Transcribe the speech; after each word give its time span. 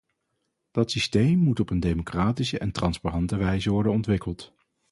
Dat 0.71 0.91
systeem 0.91 1.37
moet 1.37 1.59
op 1.59 1.69
een 1.69 1.79
democratische 1.79 2.59
en 2.59 2.71
transparante 2.71 3.35
wijze 3.35 3.69
worden 3.69 3.91
ontwikkeld. 3.91 4.53